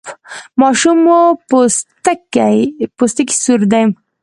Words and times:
ماشوم 0.61 0.97
مو 1.05 1.19
پوستکی 2.97 3.35
سور 3.43 3.61
دی؟ 3.71 3.83